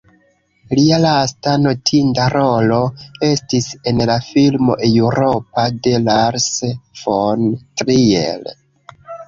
Lia 0.77 0.95
lasta 1.01 1.51
notinda 1.65 2.25
rolo 2.35 2.79
estis 3.29 3.69
en 3.93 4.03
la 4.13 4.17
filmo 4.31 4.79
"Eŭropa" 4.89 5.69
de 5.85 5.95
Lars 6.09 6.51
von 7.05 7.49
Trier. 7.85 8.53